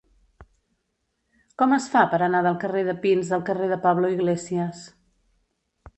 Com 1.61 1.75
es 1.77 1.85
fa 1.95 2.03
per 2.13 2.19
anar 2.29 2.41
del 2.47 2.57
carrer 2.63 2.83
de 2.89 2.97
Pins 3.05 3.29
al 3.39 3.47
carrer 3.51 3.69
de 3.75 3.81
Pablo 3.87 4.11
Iglesias? 4.19 4.85